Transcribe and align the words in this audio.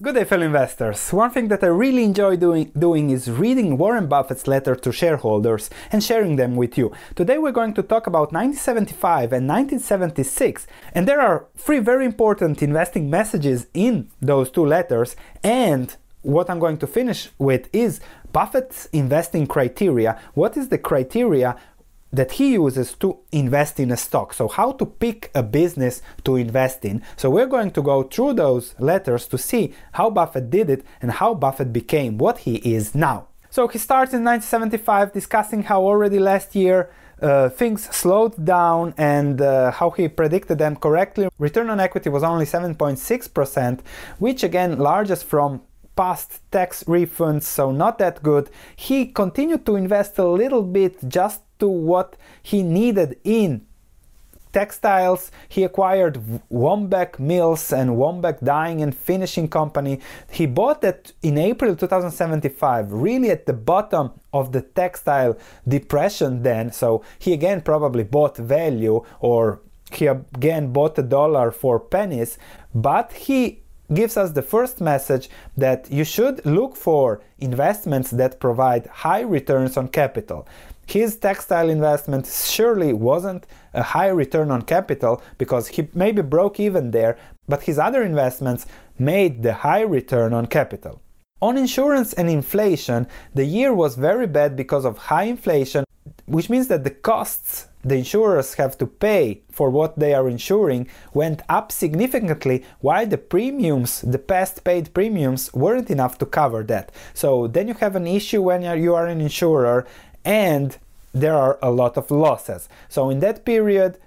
Good 0.00 0.14
day, 0.14 0.22
fellow 0.22 0.46
investors. 0.46 1.12
One 1.12 1.32
thing 1.32 1.48
that 1.48 1.64
I 1.64 1.66
really 1.66 2.04
enjoy 2.04 2.36
doing, 2.36 2.70
doing 2.78 3.10
is 3.10 3.28
reading 3.28 3.76
Warren 3.76 4.06
Buffett's 4.06 4.46
letter 4.46 4.76
to 4.76 4.92
shareholders 4.92 5.70
and 5.90 6.04
sharing 6.04 6.36
them 6.36 6.54
with 6.54 6.78
you. 6.78 6.92
Today 7.16 7.36
we're 7.36 7.50
going 7.50 7.74
to 7.74 7.82
talk 7.82 8.06
about 8.06 8.32
1975 8.32 9.32
and 9.32 9.48
1976, 9.48 10.68
and 10.94 11.08
there 11.08 11.20
are 11.20 11.46
three 11.56 11.80
very 11.80 12.04
important 12.04 12.62
investing 12.62 13.10
messages 13.10 13.66
in 13.74 14.08
those 14.22 14.52
two 14.52 14.64
letters. 14.64 15.16
And 15.42 15.96
what 16.22 16.48
I'm 16.48 16.60
going 16.60 16.78
to 16.78 16.86
finish 16.86 17.30
with 17.36 17.68
is 17.72 17.98
Buffett's 18.32 18.86
investing 18.92 19.48
criteria. 19.48 20.20
What 20.34 20.56
is 20.56 20.68
the 20.68 20.78
criteria 20.78 21.56
that 22.12 22.32
he 22.32 22.52
uses 22.54 22.94
to 22.94 23.18
invest 23.32 23.78
in 23.78 23.90
a 23.90 23.96
stock. 23.96 24.32
So, 24.32 24.48
how 24.48 24.72
to 24.72 24.86
pick 24.86 25.30
a 25.34 25.42
business 25.42 26.02
to 26.24 26.36
invest 26.36 26.84
in. 26.84 27.02
So, 27.16 27.30
we're 27.30 27.46
going 27.46 27.70
to 27.72 27.82
go 27.82 28.02
through 28.02 28.34
those 28.34 28.74
letters 28.78 29.26
to 29.28 29.38
see 29.38 29.74
how 29.92 30.10
Buffett 30.10 30.50
did 30.50 30.70
it 30.70 30.84
and 31.02 31.12
how 31.12 31.34
Buffett 31.34 31.72
became 31.72 32.18
what 32.18 32.38
he 32.38 32.56
is 32.56 32.94
now. 32.94 33.28
So, 33.50 33.68
he 33.68 33.78
starts 33.78 34.12
in 34.12 34.24
1975 34.24 35.12
discussing 35.12 35.64
how 35.64 35.82
already 35.82 36.18
last 36.18 36.54
year 36.54 36.90
uh, 37.20 37.48
things 37.48 37.84
slowed 37.94 38.44
down 38.44 38.94
and 38.96 39.40
uh, 39.40 39.72
how 39.72 39.90
he 39.90 40.08
predicted 40.08 40.58
them 40.58 40.76
correctly. 40.76 41.28
Return 41.38 41.68
on 41.70 41.80
equity 41.80 42.10
was 42.10 42.22
only 42.22 42.44
7.6%, 42.44 43.80
which 44.18 44.42
again, 44.44 44.78
largest 44.78 45.24
from 45.24 45.62
past 45.98 46.40
tax 46.52 46.84
refunds, 46.84 47.42
so 47.42 47.72
not 47.72 47.98
that 47.98 48.22
good. 48.22 48.48
He 48.76 49.06
continued 49.06 49.66
to 49.66 49.74
invest 49.74 50.16
a 50.18 50.28
little 50.28 50.62
bit 50.62 50.96
just 51.08 51.42
to 51.58 51.66
what 51.66 52.16
he 52.40 52.62
needed 52.62 53.18
in 53.24 53.66
textiles. 54.52 55.32
He 55.48 55.64
acquired 55.64 56.14
Waumbec 56.52 57.18
Mills 57.18 57.72
and 57.72 57.90
Waumbec 57.90 58.44
Dyeing 58.44 58.80
and 58.80 58.96
Finishing 58.96 59.48
Company. 59.48 59.98
He 60.30 60.46
bought 60.46 60.82
that 60.82 61.12
in 61.20 61.36
April 61.36 61.74
2075, 61.74 62.92
really 62.92 63.30
at 63.30 63.46
the 63.46 63.52
bottom 63.52 64.12
of 64.32 64.52
the 64.52 64.62
textile 64.62 65.36
depression 65.66 66.44
then. 66.44 66.70
So 66.70 67.02
he 67.18 67.32
again 67.32 67.60
probably 67.60 68.04
bought 68.04 68.36
value 68.36 69.04
or 69.18 69.62
he 69.90 70.06
again 70.06 70.72
bought 70.72 70.96
a 70.98 71.02
dollar 71.02 71.50
for 71.50 71.80
pennies, 71.80 72.38
but 72.72 73.12
he 73.12 73.62
gives 73.92 74.16
us 74.16 74.32
the 74.32 74.42
first 74.42 74.80
message 74.80 75.28
that 75.56 75.90
you 75.90 76.04
should 76.04 76.44
look 76.44 76.76
for 76.76 77.20
investments 77.38 78.10
that 78.10 78.40
provide 78.40 78.86
high 78.86 79.20
returns 79.20 79.76
on 79.76 79.88
capital. 79.88 80.46
His 80.86 81.16
textile 81.16 81.68
investment 81.68 82.26
surely 82.26 82.92
wasn't 82.92 83.46
a 83.74 83.82
high 83.82 84.08
return 84.08 84.50
on 84.50 84.62
capital 84.62 85.22
because 85.36 85.68
he 85.68 85.88
maybe 85.94 86.22
broke 86.22 86.58
even 86.58 86.90
there, 86.92 87.18
but 87.46 87.62
his 87.62 87.78
other 87.78 88.02
investments 88.02 88.66
made 88.98 89.42
the 89.42 89.52
high 89.52 89.82
return 89.82 90.32
on 90.32 90.46
capital. 90.46 91.00
On 91.40 91.56
insurance 91.56 92.14
and 92.14 92.28
inflation, 92.28 93.06
the 93.34 93.44
year 93.44 93.72
was 93.72 93.94
very 93.94 94.26
bad 94.26 94.56
because 94.56 94.84
of 94.84 94.98
high 94.98 95.24
inflation, 95.24 95.84
which 96.26 96.50
means 96.50 96.68
that 96.68 96.84
the 96.84 96.90
costs 96.90 97.68
the 97.84 97.96
insurers 97.96 98.54
have 98.54 98.76
to 98.78 98.86
pay 98.86 99.40
for 99.50 99.70
what 99.70 99.98
they 99.98 100.12
are 100.12 100.28
insuring 100.28 100.88
went 101.14 101.42
up 101.48 101.70
significantly 101.70 102.64
while 102.80 103.06
the 103.06 103.18
premiums, 103.18 104.00
the 104.02 104.18
past 104.18 104.64
paid 104.64 104.92
premiums, 104.92 105.52
weren't 105.54 105.90
enough 105.90 106.18
to 106.18 106.26
cover 106.26 106.62
that. 106.64 106.90
So 107.14 107.46
then 107.46 107.68
you 107.68 107.74
have 107.74 107.96
an 107.96 108.06
issue 108.06 108.42
when 108.42 108.62
you 108.62 108.94
are 108.94 109.06
an 109.06 109.20
insurer 109.20 109.86
and 110.24 110.76
there 111.12 111.34
are 111.34 111.58
a 111.62 111.70
lot 111.70 111.96
of 111.96 112.10
losses. 112.10 112.68
So 112.88 113.10
in 113.10 113.20
that 113.20 113.44
period, 113.44 113.98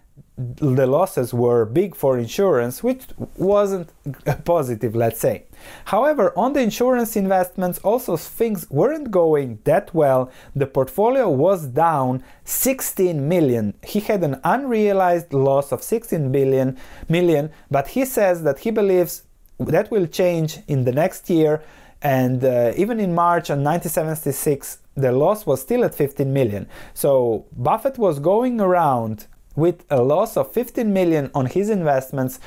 the 0.58 0.88
losses 0.88 1.34
were 1.34 1.66
big 1.66 1.96
for 1.96 2.18
insurance, 2.18 2.84
which 2.84 3.04
wasn't 3.38 3.90
positive, 4.46 4.96
let's 4.96 5.20
say. 5.20 5.44
However, 5.86 6.34
on 6.38 6.54
the 6.54 6.62
insurance 6.62 7.16
investments, 7.16 7.80
also 7.80 8.18
things 8.18 8.70
weren't 8.70 9.12
going 9.12 9.60
that 9.66 9.94
well. 9.94 10.32
The 10.56 10.68
portfolio 10.68 11.30
was 11.30 11.68
down 11.68 12.24
16 12.46 13.28
million. 13.28 13.74
He 13.84 14.00
had 14.00 14.24
an 14.24 14.40
unrealized 14.44 15.34
loss 15.34 15.72
of 15.72 15.84
16 15.84 16.32
billion 16.32 16.78
million, 17.10 17.52
but 17.70 17.90
he 17.90 18.06
says 18.06 18.44
that 18.44 18.60
he 18.60 18.72
believes 18.72 19.24
that 19.60 19.92
will 19.92 20.08
change 20.08 20.60
in 20.68 20.86
the 20.86 20.92
next 20.92 21.30
year. 21.30 21.62
And 22.02 22.44
uh, 22.44 22.74
even 22.76 23.00
in 23.00 23.14
March 23.14 23.52
of 23.52 23.60
1976, 23.60 24.80
the 24.96 25.12
loss 25.12 25.46
was 25.46 25.62
still 25.62 25.84
at 25.84 25.94
15 25.94 26.34
million. 26.34 26.68
So 26.94 27.46
Buffett 27.56 27.98
was 27.98 28.20
going 28.20 28.60
around 28.60 29.28
with 29.56 29.84
a 29.90 30.02
loss 30.02 30.38
of 30.38 30.52
15 30.54 30.92
million 30.92 31.32
on 31.34 31.46
his 31.48 31.70
investments 31.70 32.40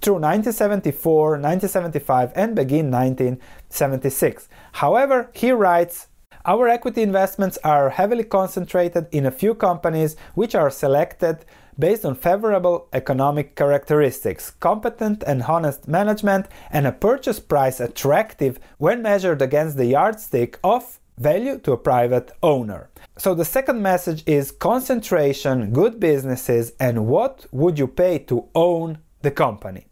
through 0.00 0.14
1974, 0.14 1.30
1975, 1.38 2.32
and 2.34 2.56
begin 2.56 2.90
1976. 2.90 4.48
However, 4.72 5.30
he 5.32 5.52
writes, 5.52 6.08
our 6.44 6.66
equity 6.66 7.02
investments 7.02 7.56
are 7.62 7.90
heavily 7.90 8.24
concentrated 8.24 9.06
in 9.12 9.26
a 9.26 9.30
few 9.30 9.54
companies 9.54 10.16
which 10.34 10.56
are 10.56 10.70
selected 10.70 11.44
based 11.78 12.04
on 12.04 12.16
favorable 12.16 12.88
economic 12.92 13.54
characteristics, 13.54 14.50
competent 14.50 15.22
and 15.24 15.44
honest 15.44 15.86
management, 15.86 16.46
and 16.70 16.86
a 16.86 16.92
purchase 16.92 17.38
price 17.38 17.78
attractive 17.78 18.58
when 18.78 19.02
measured 19.02 19.40
against 19.40 19.76
the 19.76 19.86
yardstick 19.86 20.58
of 20.64 20.98
value 21.18 21.58
to 21.58 21.72
a 21.72 21.76
private 21.76 22.32
owner. 22.42 22.88
So 23.18 23.34
the 23.34 23.44
second 23.44 23.82
message 23.82 24.22
is 24.26 24.50
concentration, 24.50 25.72
good 25.72 26.00
businesses, 26.00 26.72
and 26.80 27.06
what 27.06 27.46
would 27.52 27.78
you 27.78 27.86
pay 27.86 28.18
to 28.20 28.48
own 28.54 28.98
the 29.22 29.30
company. 29.30 29.86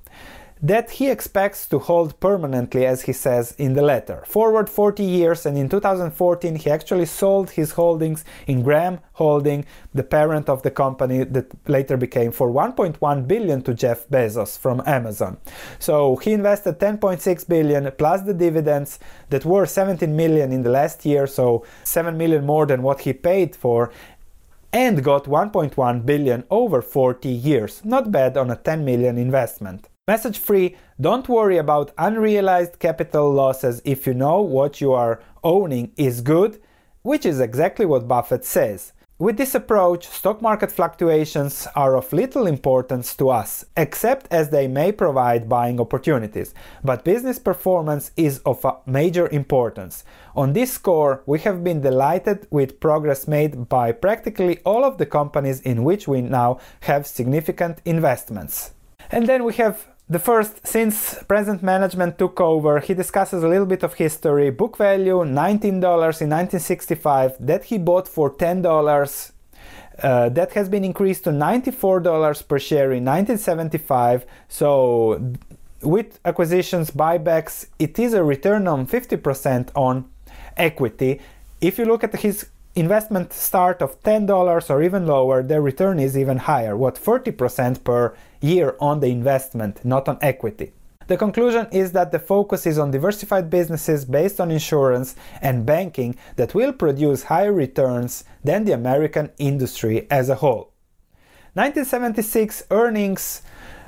that 0.62 0.92
he 0.92 1.10
expects 1.10 1.66
to 1.68 1.80
hold 1.80 2.20
permanently, 2.20 2.86
as 2.86 3.04
he 3.04 3.14
says 3.14 3.56
in 3.58 3.74
the 3.74 3.82
letter. 3.82 4.24
Forward 4.26 4.70
40 4.70 5.04
years, 5.04 5.46
and 5.46 5.58
in 5.58 5.70
2014, 5.70 6.56
he 6.56 6.70
actually 6.70 7.06
sold 7.06 7.52
his 7.52 7.72
holdings 7.72 8.26
in 8.46 8.62
Graham 8.62 9.00
Holding, 9.14 9.66
the 9.94 10.04
parent 10.04 10.50
of 10.50 10.64
the 10.64 10.72
company 10.72 11.24
that 11.24 11.48
later 11.68 11.98
became 11.98 12.32
for 12.32 12.50
1.1 12.50 13.28
billion 13.28 13.62
to 13.62 13.74
Jeff 13.74 14.08
Bezos 14.08 14.58
from 14.58 14.82
Amazon. 14.86 15.38
So 15.78 16.16
he 16.18 16.34
invested 16.34 16.80
10.6 16.80 17.48
billion 17.48 17.92
plus 17.98 18.22
the 18.22 18.34
dividends 18.34 19.00
that 19.30 19.46
were 19.46 19.66
17 19.66 20.16
million 20.16 20.52
in 20.52 20.64
the 20.64 20.70
last 20.70 21.06
year, 21.06 21.28
so 21.28 21.66
7 21.84 22.18
million 22.18 22.46
more 22.46 22.66
than 22.66 22.82
what 22.82 23.02
he 23.02 23.14
paid 23.14 23.56
for 23.56 23.92
and 24.72 25.04
got 25.04 25.26
1.1 25.26 26.06
billion 26.06 26.44
over 26.50 26.82
40 26.82 27.28
years. 27.30 27.84
Not 27.84 28.12
bad 28.12 28.38
on 28.38 28.52
a 28.52 28.56
10 28.56 28.86
million 28.86 29.18
investment. 29.18 29.88
Message 30.10 30.40
3 30.40 30.76
Don't 31.00 31.30
worry 31.30 31.58
about 31.60 31.94
unrealized 31.96 32.80
capital 32.80 33.32
losses 33.32 33.80
if 33.86 34.08
you 34.08 34.16
know 34.16 34.42
what 34.42 34.82
you 34.82 34.92
are 34.92 35.22
owning 35.44 35.92
is 35.98 36.22
good, 36.22 36.60
which 37.04 37.28
is 37.28 37.40
exactly 37.40 37.86
what 37.86 38.08
Buffett 38.08 38.44
says. 38.44 38.92
With 39.20 39.38
this 39.38 39.54
approach, 39.54 40.08
stock 40.08 40.42
market 40.42 40.72
fluctuations 40.72 41.68
are 41.76 41.96
of 41.96 42.12
little 42.12 42.48
importance 42.48 43.16
to 43.18 43.30
us, 43.30 43.66
except 43.78 44.26
as 44.32 44.50
they 44.50 44.68
may 44.68 44.92
provide 44.92 45.48
buying 45.48 45.80
opportunities. 45.80 46.56
But 46.84 47.06
business 47.06 47.38
performance 47.38 48.10
is 48.18 48.40
of 48.48 48.66
major 48.88 49.30
importance. 49.30 50.04
On 50.36 50.54
this 50.54 50.74
score, 50.74 51.22
we 51.28 51.38
have 51.42 51.64
been 51.64 51.82
delighted 51.82 52.48
with 52.50 52.80
progress 52.80 53.28
made 53.28 53.70
by 53.70 53.92
practically 53.92 54.58
all 54.66 54.84
of 54.84 54.98
the 54.98 55.06
companies 55.06 55.62
in 55.62 55.84
which 55.84 56.08
we 56.08 56.22
now 56.22 56.60
have 56.80 57.06
significant 57.06 57.80
investments. 57.86 58.72
And 59.12 59.28
then 59.28 59.44
we 59.44 59.54
have 59.56 59.88
the 60.10 60.18
first, 60.18 60.66
since 60.66 61.22
present 61.28 61.62
management 61.62 62.18
took 62.18 62.42
over, 62.42 62.80
he 62.80 62.96
discusses 62.96 63.44
a 63.44 63.48
little 63.48 63.68
bit 63.68 63.84
of 63.84 63.94
history. 63.94 64.50
Book 64.50 64.76
value 64.78 65.18
$19 65.18 65.64
in 65.64 65.80
1965, 65.82 67.36
that 67.40 67.66
he 67.66 67.78
bought 67.78 68.08
for 68.08 68.32
$10. 68.32 69.32
Uh, 70.02 70.30
that 70.30 70.54
has 70.54 70.68
been 70.68 70.84
increased 70.84 71.26
to 71.26 71.30
$94 71.30 72.48
per 72.48 72.58
share 72.58 72.92
in 72.92 73.06
1975. 73.06 74.26
So, 74.48 75.36
with 75.84 76.20
acquisitions, 76.26 76.90
buybacks, 76.90 77.68
it 77.78 78.00
is 78.00 78.14
a 78.16 78.24
return 78.24 78.68
on 78.68 78.88
50% 78.88 79.70
on 79.76 80.10
equity. 80.58 81.22
If 81.62 81.78
you 81.78 81.86
look 81.86 82.04
at 82.04 82.16
his 82.16 82.48
investment 82.76 83.32
start 83.34 83.82
of 83.82 84.02
$10 84.02 84.70
or 84.70 84.82
even 84.82 85.06
lower, 85.06 85.44
the 85.44 85.62
return 85.62 86.00
is 86.00 86.18
even 86.18 86.38
higher, 86.38 86.76
what 86.76 86.96
40% 86.96 87.84
per 87.84 88.16
year 88.42 88.76
on 88.80 89.00
the 89.00 89.08
investment, 89.08 89.84
not 89.84 90.08
on 90.08 90.18
equity. 90.22 90.74
The 91.08 91.18
conclusion 91.18 91.68
is 91.72 91.92
that 91.94 92.12
the 92.12 92.20
focus 92.20 92.68
is 92.68 92.78
on 92.78 92.92
diversified 92.92 93.50
businesses 93.50 94.06
based 94.06 94.40
on 94.40 94.52
insurance 94.52 95.16
and 95.42 95.66
banking 95.66 96.16
that 96.36 96.54
will 96.54 96.72
produce 96.72 97.24
higher 97.24 97.52
returns 97.52 98.24
than 98.44 98.66
the 98.66 98.74
American 98.74 99.32
industry 99.40 100.06
as 100.12 100.30
a 100.30 100.36
whole. 100.36 100.72
1976 101.54 102.64
earnings 102.70 103.42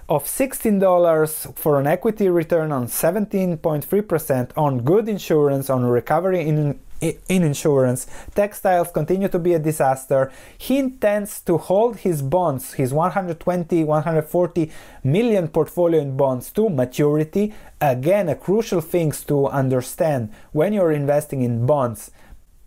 of 0.10 0.26
$16 0.26 1.56
for 1.56 1.80
an 1.80 1.86
equity 1.86 2.28
return 2.28 2.72
on 2.72 2.88
17.3% 2.88 4.52
on 4.58 4.80
good 4.80 5.08
insurance 5.08 5.70
on 5.70 5.86
recovery 5.86 6.42
in 6.42 6.80
in 7.02 7.44
insurance. 7.44 8.08
Textiles 8.36 8.92
continue 8.92 9.28
to 9.28 9.40
be 9.40 9.54
a 9.54 9.60
disaster. 9.60 10.32
He 10.58 10.78
intends 10.78 11.42
to 11.42 11.58
hold 11.58 11.98
his 11.98 12.22
bonds, 12.22 12.74
his 12.74 12.94
120, 12.94 13.84
140 13.84 14.72
million 15.04 15.48
portfolio 15.48 16.02
in 16.02 16.16
bonds 16.16 16.52
to 16.52 16.70
maturity. 16.70 17.54
Again, 17.80 18.30
a 18.30 18.36
crucial 18.36 18.82
thing 18.82 19.12
to 19.12 19.48
understand 19.48 20.32
when 20.52 20.74
you're 20.74 20.92
investing 20.92 21.42
in 21.42 21.66
bonds. 21.66 22.12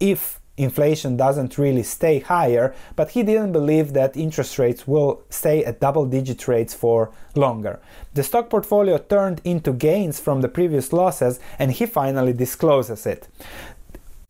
If 0.00 0.40
inflation 0.56 1.16
doesn't 1.16 1.58
really 1.58 1.82
stay 1.82 2.20
higher, 2.20 2.74
but 2.96 3.10
he 3.10 3.22
didn't 3.22 3.52
believe 3.52 3.92
that 3.92 4.16
interest 4.16 4.58
rates 4.58 4.86
will 4.86 5.22
stay 5.28 5.64
at 5.64 5.80
double 5.80 6.06
digit 6.06 6.46
rates 6.46 6.74
for 6.74 7.10
longer. 7.34 7.80
The 8.14 8.22
stock 8.22 8.50
portfolio 8.50 8.98
turned 8.98 9.40
into 9.44 9.72
gains 9.72 10.20
from 10.20 10.40
the 10.40 10.48
previous 10.48 10.92
losses 10.92 11.40
and 11.58 11.72
he 11.72 11.86
finally 11.86 12.32
discloses 12.32 13.06
it. 13.06 13.28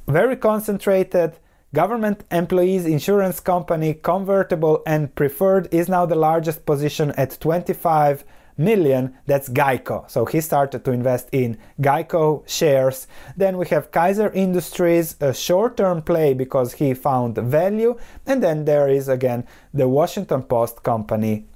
Very 0.06 0.36
concentrated, 0.36 1.38
government 1.72 2.24
employees 2.30 2.84
insurance 2.84 3.40
company 3.40 3.94
convertible 3.94 4.82
and 4.86 5.14
preferred 5.14 5.68
is 5.72 5.88
now 5.88 6.04
the 6.04 6.14
largest 6.14 6.66
position 6.66 7.12
at 7.12 7.38
25 7.40 8.24
million, 8.56 9.16
that's 9.26 9.48
Geico. 9.48 10.08
So 10.10 10.26
he 10.26 10.40
started 10.40 10.84
to 10.84 10.92
invest 10.92 11.28
in 11.32 11.58
Geico 11.80 12.46
shares. 12.48 13.06
Then 13.36 13.56
we 13.56 13.66
have 13.68 13.90
Kaiser 13.90 14.30
Industries, 14.30 15.16
a 15.20 15.34
short 15.34 15.76
term 15.76 16.02
play 16.02 16.34
because 16.34 16.74
he 16.74 16.94
found 16.94 17.36
value. 17.36 17.98
And 18.26 18.42
then 18.42 18.64
there 18.64 18.88
is 18.88 19.08
again 19.08 19.46
the 19.72 19.88
Washington 19.88 20.42
Post 20.42 20.82
company 20.82 21.46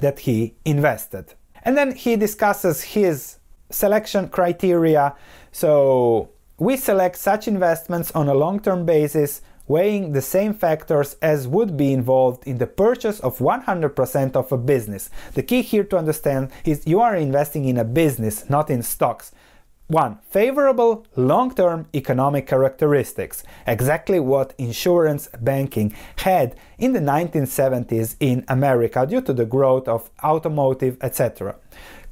that 0.00 0.20
he 0.20 0.54
invested. 0.64 1.34
And 1.62 1.76
then 1.76 1.94
he 1.94 2.16
discusses 2.16 2.82
his 2.82 3.38
selection 3.70 4.28
criteria. 4.28 5.14
So 5.52 6.30
we 6.58 6.76
select 6.76 7.16
such 7.16 7.48
investments 7.48 8.12
on 8.12 8.28
a 8.28 8.34
long 8.34 8.60
term 8.60 8.86
basis 8.86 9.42
weighing 9.66 10.12
the 10.12 10.22
same 10.22 10.52
factors 10.52 11.16
as 11.22 11.48
would 11.48 11.76
be 11.76 11.92
involved 11.92 12.46
in 12.46 12.58
the 12.58 12.66
purchase 12.66 13.18
of 13.20 13.38
100% 13.38 14.36
of 14.36 14.52
a 14.52 14.58
business. 14.58 15.08
The 15.32 15.42
key 15.42 15.62
here 15.62 15.84
to 15.84 15.96
understand 15.96 16.50
is 16.64 16.86
you 16.86 17.00
are 17.00 17.16
investing 17.16 17.64
in 17.64 17.78
a 17.78 17.84
business, 17.84 18.48
not 18.50 18.68
in 18.68 18.82
stocks. 18.82 19.32
1. 19.88 20.18
Favorable 20.30 21.06
long 21.14 21.54
term 21.54 21.86
economic 21.94 22.46
characteristics. 22.46 23.42
Exactly 23.66 24.18
what 24.18 24.54
insurance 24.56 25.28
banking 25.40 25.94
had 26.16 26.56
in 26.78 26.94
the 26.94 27.00
1970s 27.00 28.16
in 28.18 28.44
America 28.48 29.06
due 29.06 29.20
to 29.20 29.34
the 29.34 29.44
growth 29.44 29.86
of 29.86 30.10
automotive, 30.22 30.96
etc. 31.02 31.56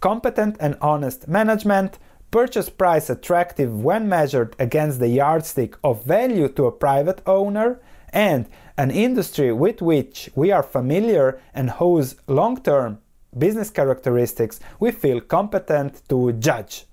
Competent 0.00 0.56
and 0.61 0.77
honest 0.83 1.29
management, 1.29 1.99
purchase 2.32 2.70
price 2.70 3.11
attractive 3.11 3.84
when 3.84 4.08
measured 4.08 4.56
against 4.58 4.99
the 4.99 5.08
yardstick 5.08 5.76
of 5.84 6.05
value 6.05 6.49
to 6.49 6.64
a 6.64 6.73
private 6.73 7.20
owner, 7.26 7.81
and 8.12 8.49
an 8.76 8.90
industry 8.90 9.52
with 9.52 9.81
which 9.81 10.31
we 10.34 10.50
are 10.50 10.62
familiar 10.62 11.40
and 11.55 11.70
whose 11.70 12.17
long 12.26 12.61
term 12.61 12.99
business 13.38 13.70
characteristics 13.70 14.61
we 14.81 14.90
feel 14.90 15.20
competent 15.20 16.02
to 16.08 16.32
judge. 16.32 16.87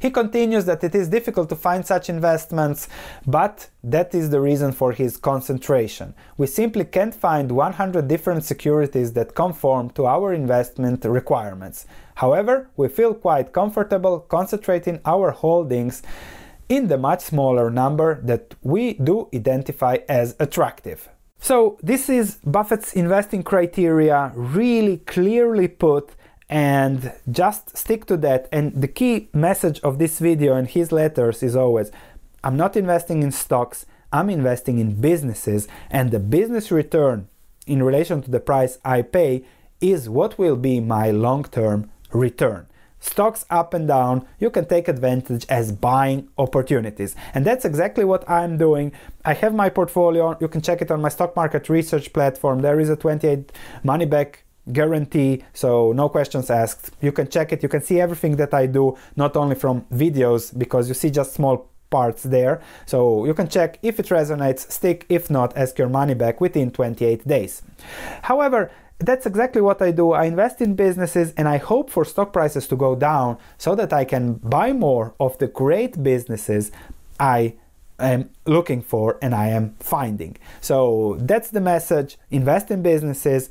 He 0.00 0.10
continues 0.10 0.64
that 0.66 0.84
it 0.84 0.94
is 0.94 1.08
difficult 1.08 1.48
to 1.50 1.56
find 1.56 1.86
such 1.86 2.08
investments, 2.08 2.88
but 3.26 3.68
that 3.82 4.14
is 4.14 4.30
the 4.30 4.40
reason 4.40 4.72
for 4.72 4.92
his 4.92 5.16
concentration. 5.16 6.14
We 6.36 6.46
simply 6.46 6.84
can't 6.84 7.14
find 7.14 7.52
100 7.52 8.08
different 8.08 8.44
securities 8.44 9.12
that 9.12 9.34
conform 9.34 9.90
to 9.90 10.06
our 10.06 10.32
investment 10.32 11.04
requirements. 11.04 11.86
However, 12.16 12.68
we 12.76 12.88
feel 12.88 13.14
quite 13.14 13.52
comfortable 13.52 14.20
concentrating 14.20 15.00
our 15.04 15.30
holdings 15.30 16.02
in 16.68 16.88
the 16.88 16.98
much 16.98 17.20
smaller 17.20 17.70
number 17.70 18.20
that 18.22 18.54
we 18.62 18.94
do 18.94 19.28
identify 19.34 19.98
as 20.08 20.36
attractive. 20.38 21.08
So, 21.40 21.78
this 21.82 22.08
is 22.08 22.38
Buffett's 22.44 22.92
investing 22.94 23.42
criteria 23.42 24.32
really 24.34 24.98
clearly 24.98 25.68
put 25.68 26.10
and 26.48 27.12
just 27.30 27.76
stick 27.76 28.06
to 28.06 28.16
that. 28.18 28.48
And 28.50 28.80
the 28.80 28.88
key 28.88 29.28
message 29.32 29.80
of 29.80 29.98
this 29.98 30.18
video 30.18 30.54
and 30.54 30.68
his 30.68 30.92
letters 30.92 31.42
is 31.42 31.54
always 31.56 31.90
I'm 32.42 32.56
not 32.56 32.76
investing 32.76 33.22
in 33.22 33.32
stocks, 33.32 33.84
I'm 34.12 34.30
investing 34.30 34.78
in 34.78 35.00
businesses, 35.00 35.66
and 35.90 36.10
the 36.10 36.20
business 36.20 36.70
return 36.70 37.28
in 37.66 37.82
relation 37.82 38.22
to 38.22 38.30
the 38.30 38.40
price 38.40 38.78
I 38.84 39.02
pay 39.02 39.44
is 39.80 40.08
what 40.08 40.38
will 40.38 40.56
be 40.56 40.80
my 40.80 41.10
long 41.10 41.44
term 41.44 41.90
return. 42.12 42.66
Stocks 43.00 43.44
up 43.48 43.74
and 43.74 43.86
down, 43.86 44.26
you 44.40 44.50
can 44.50 44.66
take 44.66 44.88
advantage 44.88 45.46
as 45.48 45.70
buying 45.70 46.28
opportunities. 46.36 47.14
And 47.32 47.44
that's 47.44 47.64
exactly 47.64 48.04
what 48.04 48.28
I'm 48.28 48.58
doing. 48.58 48.92
I 49.24 49.34
have 49.34 49.54
my 49.54 49.68
portfolio, 49.68 50.36
you 50.40 50.48
can 50.48 50.60
check 50.60 50.82
it 50.82 50.90
on 50.90 51.00
my 51.00 51.08
stock 51.08 51.36
market 51.36 51.68
research 51.68 52.12
platform. 52.12 52.60
There 52.60 52.80
is 52.80 52.90
a 52.90 52.96
28 52.96 53.52
money 53.84 54.04
back 54.04 54.44
guarantee. 54.72 55.44
So 55.52 55.92
no 55.92 56.08
questions 56.08 56.50
asked. 56.50 56.90
You 57.00 57.12
can 57.12 57.28
check 57.28 57.52
it. 57.52 57.62
You 57.62 57.68
can 57.68 57.82
see 57.82 58.00
everything 58.00 58.36
that 58.36 58.54
i 58.54 58.66
do 58.66 58.96
not 59.16 59.36
only 59.36 59.54
from 59.54 59.82
videos 59.92 60.56
because 60.56 60.88
you 60.88 60.94
see 60.94 61.10
just 61.10 61.32
small 61.34 61.68
parts 61.90 62.22
there. 62.22 62.60
So 62.86 63.24
you 63.24 63.34
can 63.34 63.48
check 63.48 63.78
if 63.82 63.98
it 63.98 64.06
resonates. 64.06 64.70
Stick 64.70 65.06
if 65.08 65.30
not 65.30 65.56
ask 65.56 65.78
your 65.78 65.88
money 65.88 66.14
back 66.14 66.40
within 66.40 66.70
28 66.70 67.26
days. 67.26 67.62
However 68.22 68.70
that's 69.00 69.26
exactly 69.26 69.62
what 69.62 69.80
I 69.80 69.92
do. 69.92 70.12
I 70.12 70.24
invest 70.24 70.60
in 70.60 70.74
businesses 70.74 71.32
and 71.36 71.46
I 71.46 71.58
hope 71.58 71.88
for 71.88 72.04
stock 72.04 72.32
prices 72.32 72.66
to 72.68 72.76
go 72.76 72.96
down 72.96 73.38
so 73.56 73.74
that 73.76 73.92
I 73.92 74.04
can 74.04 74.34
buy 74.34 74.72
more 74.72 75.14
of 75.20 75.38
the 75.38 75.46
great 75.46 76.02
businesses 76.02 76.72
I 77.20 77.54
am 77.98 78.30
looking 78.44 78.82
for 78.82 79.18
and 79.22 79.34
I 79.34 79.48
am 79.48 79.74
finding. 79.78 80.36
So 80.60 81.16
that's 81.20 81.50
the 81.50 81.60
message. 81.60 82.18
Invest 82.30 82.70
in 82.70 82.82
businesses, 82.82 83.50